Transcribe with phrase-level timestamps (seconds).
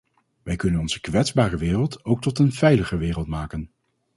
[0.43, 3.71] Wij kunnen onze kwetsbare wereld ook tot een veiliger wereld maken.